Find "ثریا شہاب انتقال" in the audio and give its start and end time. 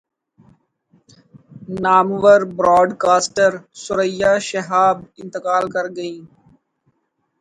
3.83-5.63